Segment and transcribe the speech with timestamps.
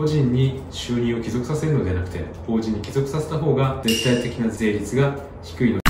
[0.00, 5.80] 個人に収入を帰属させるのではなくて法人に帰属させた方が絶対的な税率が低いの。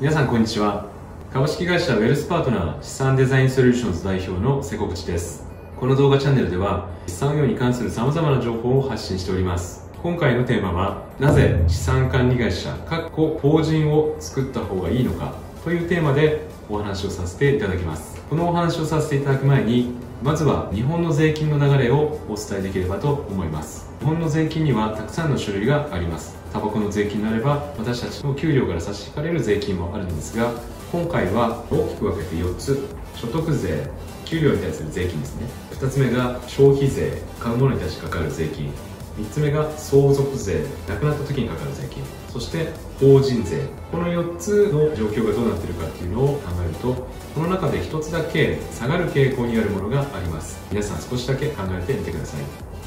[0.00, 0.86] 皆さんこんにちは。
[1.32, 5.46] 株式会社ウェルスパートナー資産デザインソリューションズ代表の瀬古口です。
[5.78, 9.88] この動画チャンネルでは資産運用に関する様々な情報を発信しております。
[10.02, 18.20] 今回のテーマはなぜ資産管理会社かっこ法人を作った方がいいのかというテーマでお話をさせていただきます。
[18.28, 23.88] このお話をさせていただく前にまずは日本の税金の流れをお伝えできればと思います。
[24.00, 26.36] 日本の税金にはたくさんの種類があります。
[26.52, 30.52] タバコの税金であれば私たちの給料から差し引かれる税金もあるんですが
[30.90, 32.88] 今回は大きく分けて4つ。
[33.14, 33.90] 所得税
[34.24, 35.48] 給料に対する税金ですね。
[35.72, 38.72] 2つ目が消費税買うものに対してかかる税金。
[39.18, 42.02] 3つ目が相続税亡くなった時にかかる税金。
[42.32, 42.68] そして
[43.00, 43.66] 法人税。
[43.90, 46.94] この4つの状況がどうなっているかっていうのを考えると
[47.34, 50.58] この中で1つだけ下がる傾向にあるものがあります。
[50.70, 52.40] 皆さん少しだけ考えてみてください。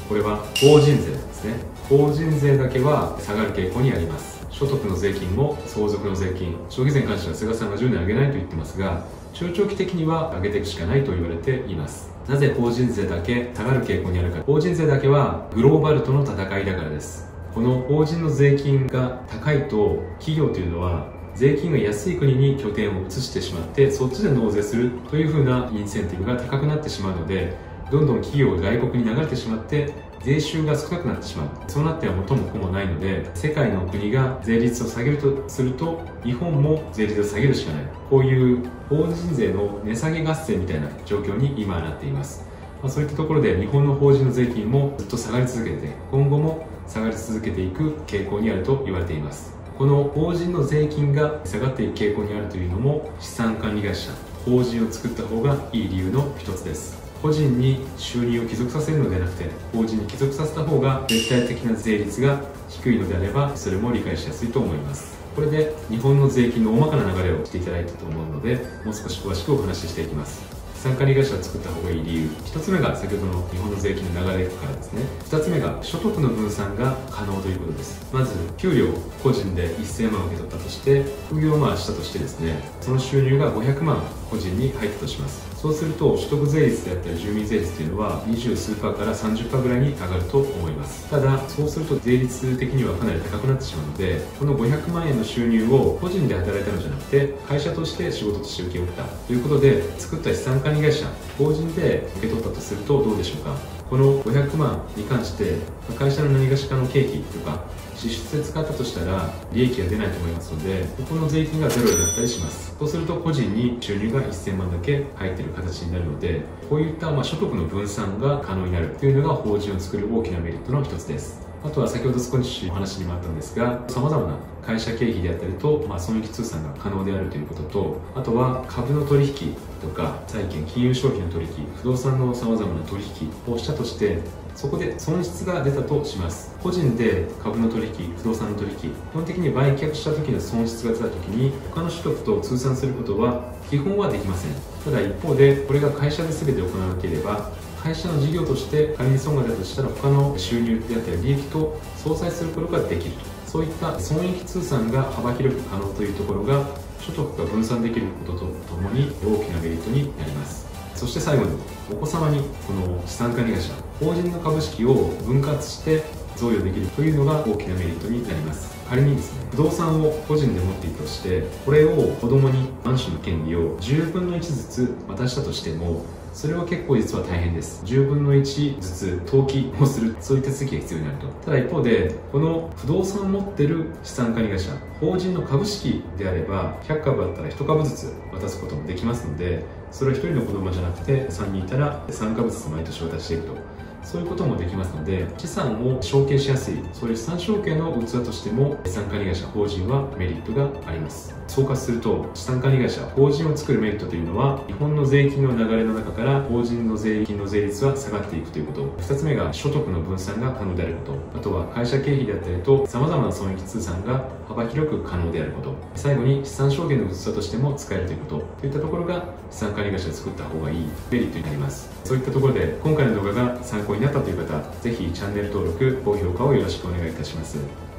[0.08, 1.54] これは法人税ですね。
[1.88, 4.41] 法人税だけは下がる傾向にあります。
[4.52, 12.12] 所得の税金も相続の税金消費税に関しては菅さんが10年上げないと言ってますが中長期的には上げていくしかないと言われています。
[12.28, 14.42] なぜ法人税だけ下がる傾向にあるか。
[14.42, 17.32] 法人税だけはグローバルとの戦いだからです。
[17.54, 27.56] この法人の税金が高いと企業というのは税金が安い国に拠点を移してしまってそっちで納税するというふうなインセンティブが高くなってしまうので
[27.92, 31.48] どんどん企業が外国に流れてしまって税収が少なくなってしまう。
[31.68, 37.84] そうなっては元も子もないので世界の国が税率を下げるとすると日本も税率を下げるしかない。
[38.08, 42.46] こういう法人税の値下げ合戦みたいな状況に今はなっています。
[42.82, 49.54] ま、そういったところで日本の法人の税金もずっと下がり続けて今後も下がり続けていく傾向にあると言われています。
[49.76, 54.12] この法人の税金が下がっていく傾向にあるというのも資産管理会社
[54.46, 57.01] 法人を作った方がいい理由の一つです。
[57.22, 65.16] 個人に収入を帰属させるのではなくて法人に帰属させた方が絶対的な税率が低いのであればそれも理解しやすいと思います。
[65.36, 70.42] これで日本の税金の大まかな流れをしていただいたと思うのでもう少し詳しくお話ししていきます。
[70.74, 72.26] 資産管理会社を作った方がいい理由。
[72.44, 75.02] 1つ目が先ほどの日本の税金の流れからですね。
[75.30, 78.12] 2つ目が所得の分散が可能ということです。
[78.12, 78.88] まず給料
[79.22, 85.42] 個人で1000万受け取ったとして副業をまあしたとしてですねその収入が500万個人に入ったとします。
[85.60, 91.08] そうすると取得税率であったり住民税率というのは20数パーから30パーぐらいに上がると思います。
[91.10, 101.06] ただそうすると税率的にはかなり高くなってしまうのでこの500万円の収入を個人で働いたのじゃなくて会社として仕事として受け負ったということで作った資産管理会社
[101.38, 103.81] 法人で受け取ったとするとどうでしょうか？
[103.92, 105.58] この500万に関して
[105.98, 107.62] 会社の何がしかの経費とか
[107.94, 112.74] 支出で使ったとしたら利益が出ないと思いますのでここの税金がゼロになったりします。
[112.78, 121.51] そうすると個人に収入が1000万だけ入ってる形になるのでこういったま所得の分散が可能になるというのが法人を作る大きなメリットの一つです。
[121.64, 134.20] あとは先ほど少しお話にもあったんですが様々な会社経費であったりと、まあ、損益通算が可能であるということとあとは株の取引とか債券金融商品の取引不動産の様々な取引をしたとして
[134.54, 136.54] そこで損失が出たとします。
[136.62, 144.52] 個人で株の取引不動産の取引基本的に売却した時の損失が出た時に他の取得と通算することは基本はできません。
[144.84, 147.50] ただ一方でこれが会社で全て行わなければ
[147.82, 153.32] 会社の事業として仮に損が出たとしたら他の収入であったり利益と相殺することができると。
[153.46, 156.64] そういった損益通算が幅広く可能というところが
[157.00, 160.66] 所得が分散できることとともに大きなメリットになります。
[160.94, 161.58] そして最後に
[161.90, 164.94] お子様にこの資産管理会社法人の株式を
[165.26, 166.04] 分割して
[166.36, 168.72] 贈与できるというのが大きなメリットになります。
[168.88, 177.84] 仮にですね不動産を個人で持っていたとしてこれを子供にマンションの権利を10分の1ずつ渡したとしてもそれは結構実は大変です。
[177.84, 181.26] 10分の1ずつ登記をするそういう手続きが必要になると。
[181.44, 184.70] ただ一方でこの不動産を持ってる資産管理会社
[185.00, 193.81] 法人の株式であれば100株あったら1株ずつ渡すこともできますのでそれは1人の子供じゃなくて3人いたら3株ずつ毎年渡していくと。
[194.02, 201.34] そういうこともできますので資産を承継しやすいそういう資産承継の器としても資産管理会社法人はメリットがあります。
[201.48, 208.84] 総括すると資産管理会社法人を作るメリットというのは日本の税金の流れの中から法人の税金の税率は下がっていくということ。
[209.02, 211.38] 2つ目が所得の分散が可能であること。
[211.38, 215.74] あとは会社経費であったりと様々な損益通算が幅広く可能であること。
[215.94, 218.44] 最後に資産証券の器としても使えるということ。
[218.60, 221.90] といったところが資産管理会社で作った方がいいメリットになります。
[222.04, 227.91] そういったところで今回の動画が参考参考になったという方ぜひチャンネル登録高評価をよろしくお願いいたします。